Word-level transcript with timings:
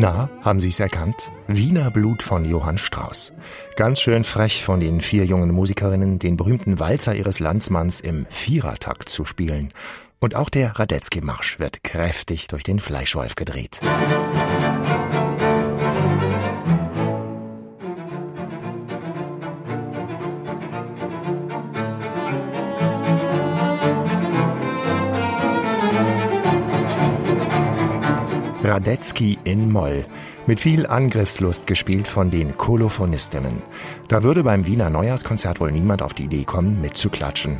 Na, 0.00 0.30
haben 0.42 0.60
Sie 0.60 0.68
es 0.68 0.78
erkannt? 0.78 1.28
Wiener 1.48 1.90
Blut 1.90 2.22
von 2.22 2.44
Johann 2.44 2.78
Strauss. 2.78 3.32
Ganz 3.74 4.00
schön 4.00 4.22
frech 4.22 4.62
von 4.62 4.78
den 4.78 5.00
vier 5.00 5.24
jungen 5.24 5.50
Musikerinnen, 5.50 6.20
den 6.20 6.36
berühmten 6.36 6.78
Walzer 6.78 7.16
ihres 7.16 7.40
Landsmanns 7.40 7.98
im 7.98 8.24
Vierertakt 8.30 9.08
zu 9.08 9.24
spielen. 9.24 9.72
Und 10.20 10.36
auch 10.36 10.50
der 10.50 10.78
Radetzky-Marsch 10.78 11.58
wird 11.58 11.82
kräftig 11.82 12.46
durch 12.46 12.62
den 12.62 12.78
Fleischwolf 12.78 13.34
gedreht. 13.34 13.80
Radetzky 28.68 29.38
in 29.44 29.72
Moll. 29.72 30.04
Mit 30.46 30.60
viel 30.60 30.86
Angriffslust 30.86 31.66
gespielt 31.66 32.06
von 32.06 32.30
den 32.30 32.58
Kolophonistinnen. 32.58 33.62
Da 34.08 34.22
würde 34.22 34.44
beim 34.44 34.66
Wiener 34.66 34.90
Neujahrskonzert 34.90 35.58
wohl 35.58 35.72
niemand 35.72 36.02
auf 36.02 36.12
die 36.12 36.24
Idee 36.24 36.44
kommen, 36.44 36.80
mitzuklatschen. 36.82 37.58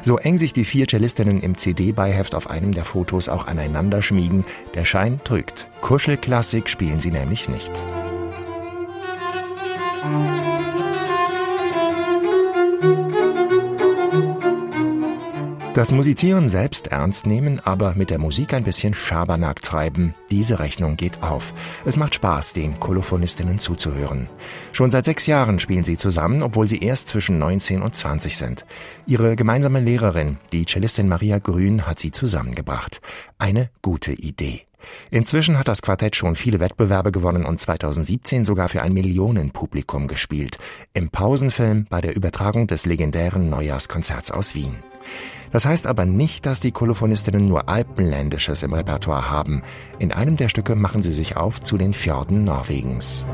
So 0.00 0.16
eng 0.16 0.38
sich 0.38 0.54
die 0.54 0.64
vier 0.64 0.86
Cellistinnen 0.88 1.40
im 1.40 1.58
CD-Beiheft 1.58 2.34
auf 2.34 2.48
einem 2.48 2.72
der 2.72 2.84
Fotos 2.84 3.28
auch 3.28 3.46
aneinander 3.46 4.00
schmiegen, 4.00 4.46
der 4.74 4.86
Schein 4.86 5.20
trügt. 5.24 5.68
Kuschelklassik 5.82 6.70
spielen 6.70 7.00
sie 7.00 7.10
nämlich 7.10 7.50
nicht. 7.50 7.72
Das 15.76 15.92
Musizieren 15.92 16.48
selbst 16.48 16.86
ernst 16.86 17.26
nehmen, 17.26 17.60
aber 17.60 17.94
mit 17.96 18.08
der 18.08 18.16
Musik 18.16 18.54
ein 18.54 18.64
bisschen 18.64 18.94
Schabernack 18.94 19.60
treiben, 19.60 20.14
diese 20.30 20.58
Rechnung 20.58 20.96
geht 20.96 21.22
auf. 21.22 21.52
Es 21.84 21.98
macht 21.98 22.14
Spaß, 22.14 22.54
den 22.54 22.80
Kolophonistinnen 22.80 23.58
zuzuhören. 23.58 24.30
Schon 24.72 24.90
seit 24.90 25.04
sechs 25.04 25.26
Jahren 25.26 25.58
spielen 25.58 25.84
sie 25.84 25.98
zusammen, 25.98 26.42
obwohl 26.42 26.66
sie 26.66 26.82
erst 26.82 27.08
zwischen 27.08 27.38
19 27.38 27.82
und 27.82 27.94
20 27.94 28.38
sind. 28.38 28.64
Ihre 29.04 29.36
gemeinsame 29.36 29.80
Lehrerin, 29.80 30.38
die 30.50 30.64
Cellistin 30.64 31.08
Maria 31.08 31.40
Grün, 31.40 31.86
hat 31.86 31.98
sie 31.98 32.10
zusammengebracht. 32.10 33.02
Eine 33.36 33.68
gute 33.82 34.14
Idee. 34.14 34.62
Inzwischen 35.10 35.58
hat 35.58 35.68
das 35.68 35.82
Quartett 35.82 36.16
schon 36.16 36.36
viele 36.36 36.58
Wettbewerbe 36.58 37.12
gewonnen 37.12 37.44
und 37.44 37.60
2017 37.60 38.46
sogar 38.46 38.70
für 38.70 38.80
ein 38.80 38.94
Millionenpublikum 38.94 40.08
gespielt. 40.08 40.56
Im 40.94 41.10
Pausenfilm 41.10 41.84
bei 41.90 42.00
der 42.00 42.16
Übertragung 42.16 42.66
des 42.66 42.86
legendären 42.86 43.50
Neujahrskonzerts 43.50 44.30
aus 44.30 44.54
Wien. 44.54 44.78
Das 45.52 45.64
heißt 45.64 45.86
aber 45.86 46.04
nicht, 46.04 46.44
dass 46.46 46.60
die 46.60 46.72
Kolophonistinnen 46.72 47.48
nur 47.48 47.68
Alpenländisches 47.68 48.62
im 48.62 48.72
Repertoire 48.72 49.30
haben. 49.30 49.62
In 49.98 50.12
einem 50.12 50.36
der 50.36 50.48
Stücke 50.48 50.74
machen 50.74 51.02
sie 51.02 51.12
sich 51.12 51.36
auf 51.36 51.60
zu 51.60 51.78
den 51.78 51.94
Fjorden 51.94 52.44
Norwegens. 52.44 53.26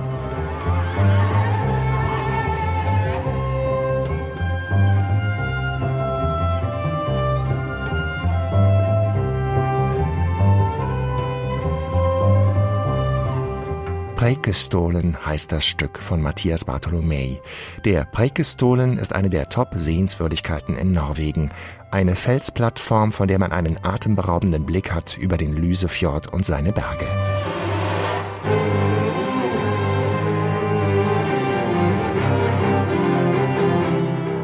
Preikestolen 14.23 15.17
heißt 15.27 15.51
das 15.51 15.67
Stück 15.67 15.98
von 15.98 16.23
Matthias 16.23 16.65
Bartholomei. 16.65 17.41
Der 17.84 18.05
Preikestolen 18.05 18.97
ist 18.98 19.12
eine 19.12 19.31
der 19.31 19.48
Top-Sehenswürdigkeiten 19.48 20.77
in 20.78 20.92
Norwegen. 20.92 21.51
Eine 21.91 22.15
Felsplattform, 22.15 23.11
von 23.11 23.27
der 23.27 23.41
man 23.41 23.50
einen 23.50 23.84
atemberaubenden 23.84 24.65
Blick 24.65 24.93
hat 24.93 25.19
über 25.19 25.38
den 25.38 25.55
Lysefjord 25.55 26.32
und 26.32 26.47
seine 26.47 26.71
Berge. 26.71 27.06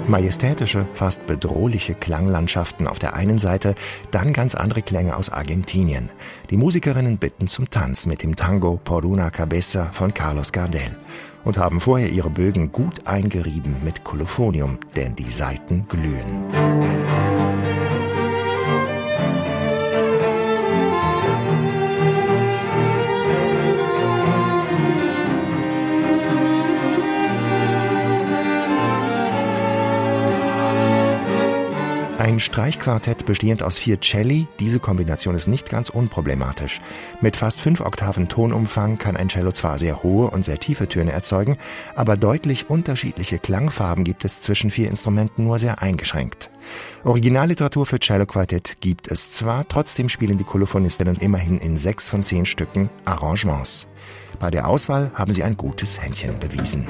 Majestätische, 0.08 0.86
fast 0.94 1.26
bedrohliche 1.26 1.94
Klanglandschaften 1.94 2.86
auf 2.86 2.98
der 2.98 3.14
einen 3.14 3.38
Seite, 3.38 3.74
dann 4.10 4.32
ganz 4.32 4.54
andere 4.54 4.82
Klänge 4.82 5.16
aus 5.16 5.30
Argentinien. 5.30 6.10
Die 6.50 6.56
Musikerinnen 6.56 7.19
bitten 7.19 7.48
zum 7.48 7.70
Tanz 7.70 8.06
mit 8.06 8.22
dem 8.22 8.36
Tango 8.36 8.80
Por 8.82 9.04
una 9.04 9.30
Cabeza 9.30 9.92
von 9.92 10.14
Carlos 10.14 10.52
Gardel 10.52 10.96
und 11.44 11.58
haben 11.58 11.80
vorher 11.80 12.10
ihre 12.10 12.30
Bögen 12.30 12.72
gut 12.72 13.06
eingerieben 13.06 13.76
mit 13.84 14.04
Kolophonium, 14.04 14.78
denn 14.96 15.16
die 15.16 15.30
Saiten 15.30 15.86
glühen. 15.88 17.38
Ein 32.28 32.41
Streichquartett 32.41 33.25
bestehend 33.25 33.62
aus 33.62 33.78
vier 33.78 34.03
Celli, 34.03 34.47
diese 34.61 34.81
Kombination 34.81 35.34
ist 35.34 35.47
nicht 35.47 35.71
ganz 35.71 35.89
unproblematisch. 35.89 36.83
Mit 37.22 37.39
fast 37.39 37.59
fünf 37.59 37.81
Oktaven 37.81 38.28
Tonumfang 38.28 38.99
kann 38.99 39.16
ein 39.16 39.31
Cello 39.31 39.50
zwar 39.53 39.78
sehr 39.78 40.03
hohe 40.03 40.28
und 40.31 40.44
sehr 40.44 40.59
tiefe 40.59 40.87
Töne 40.91 41.12
erzeugen, 41.12 41.56
aber 41.97 42.19
deutlich 42.19 42.69
unterschiedliche 42.69 43.38
Klangfarben 43.38 44.05
gibt 44.05 44.27
es 44.27 44.43
zwischen 44.43 44.71
vier 44.71 44.91
Instrumenten 44.91 45.44
nur 45.44 45.59
sehr 45.59 45.81
eingeschränkt. 45.81 46.50
Originalliteratur 47.03 47.87
für 47.87 47.99
Cello-Quartett 47.99 48.83
gibt 48.83 49.11
es 49.11 49.31
zwar, 49.31 49.67
trotzdem 49.67 50.11
spielen 50.11 50.37
die 50.37 50.44
Kolophonistinnen 50.44 51.17
immerhin 51.17 51.56
in 51.56 51.78
sechs 51.78 52.11
von 52.11 52.25
zehn 52.25 52.44
Stücken 52.44 52.91
Arrangements. 53.06 53.88
Bei 54.38 54.50
der 54.50 54.69
Auswahl 54.69 55.12
haben 55.15 55.33
sie 55.33 55.44
ein 55.44 55.56
gutes 55.56 55.99
Händchen 55.99 56.38
bewiesen. 56.38 56.87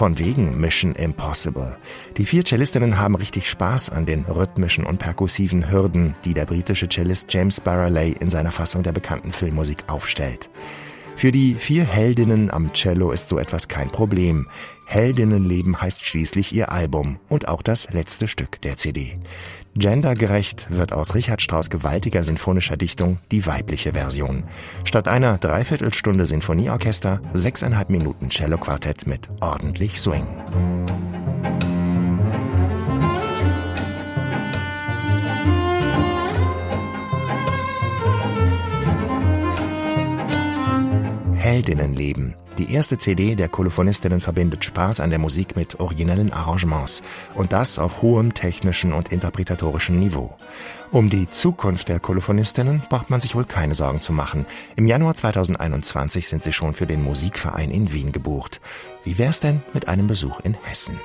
Von 0.00 0.18
wegen 0.18 0.58
Mission 0.58 0.94
Impossible. 0.94 1.76
Die 2.16 2.24
vier 2.24 2.42
Cellistinnen 2.42 2.96
haben 2.96 3.16
richtig 3.16 3.50
Spaß 3.50 3.90
an 3.90 4.06
den 4.06 4.24
rhythmischen 4.24 4.86
und 4.86 4.96
perkussiven 4.96 5.70
Hürden, 5.70 6.14
die 6.24 6.32
der 6.32 6.46
britische 6.46 6.88
Cellist 6.88 7.30
James 7.30 7.60
Barreley 7.60 8.16
in 8.18 8.30
seiner 8.30 8.50
Fassung 8.50 8.82
der 8.82 8.92
bekannten 8.92 9.30
Filmmusik 9.30 9.84
aufstellt. 9.88 10.48
Für 11.16 11.32
die 11.32 11.54
vier 11.54 11.84
Heldinnen 11.84 12.50
am 12.50 12.72
Cello 12.72 13.10
ist 13.10 13.28
so 13.28 13.38
etwas 13.38 13.68
kein 13.68 13.90
Problem. 13.90 14.46
Heldinnenleben 14.86 15.80
heißt 15.80 16.04
schließlich 16.04 16.52
ihr 16.52 16.72
Album 16.72 17.20
und 17.28 17.46
auch 17.46 17.62
das 17.62 17.90
letzte 17.92 18.26
Stück 18.26 18.60
der 18.62 18.76
CD. 18.76 19.18
Gendergerecht 19.76 20.66
wird 20.70 20.92
aus 20.92 21.14
Richard 21.14 21.40
Strauss 21.42 21.70
gewaltiger 21.70 22.24
sinfonischer 22.24 22.76
Dichtung 22.76 23.18
die 23.30 23.46
weibliche 23.46 23.92
Version. 23.92 24.44
Statt 24.84 25.06
einer 25.06 25.38
Dreiviertelstunde 25.38 26.26
Sinfonieorchester 26.26 27.20
sechseinhalb 27.32 27.90
Minuten 27.90 28.30
Cello-Quartett 28.30 29.06
mit 29.06 29.30
ordentlich 29.40 30.00
Swing. 30.00 30.26
Heldinnenleben. 41.50 42.36
Die 42.58 42.72
erste 42.72 42.96
CD 42.96 43.34
der 43.34 43.48
Kolophonistinnen 43.48 44.20
verbindet 44.20 44.64
Spaß 44.64 45.00
an 45.00 45.10
der 45.10 45.18
Musik 45.18 45.56
mit 45.56 45.80
originellen 45.80 46.32
Arrangements 46.32 47.02
und 47.34 47.52
das 47.52 47.80
auf 47.80 48.02
hohem 48.02 48.34
technischen 48.34 48.92
und 48.92 49.10
interpretatorischen 49.10 49.98
Niveau. 49.98 50.36
Um 50.92 51.10
die 51.10 51.28
Zukunft 51.28 51.88
der 51.88 51.98
Kolophonistinnen 51.98 52.84
braucht 52.88 53.10
man 53.10 53.20
sich 53.20 53.34
wohl 53.34 53.46
keine 53.46 53.74
Sorgen 53.74 54.00
zu 54.00 54.12
machen. 54.12 54.46
Im 54.76 54.86
Januar 54.86 55.16
2021 55.16 56.28
sind 56.28 56.44
sie 56.44 56.52
schon 56.52 56.72
für 56.72 56.86
den 56.86 57.02
Musikverein 57.02 57.72
in 57.72 57.92
Wien 57.92 58.12
gebucht. 58.12 58.60
Wie 59.02 59.18
wär's 59.18 59.40
denn 59.40 59.60
mit 59.72 59.88
einem 59.88 60.06
Besuch 60.06 60.38
in 60.44 60.54
Hessen? 60.54 61.00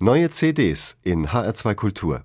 Neue 0.00 0.28
CDs 0.28 0.98
in 1.02 1.28
HR2 1.28 1.74
Kultur 1.74 2.24